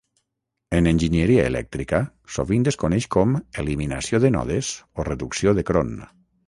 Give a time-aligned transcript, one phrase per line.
[0.77, 1.99] En enginyeria elèctrica
[2.39, 5.99] sovint es coneix com eliminació de nodes o reducció de Kron.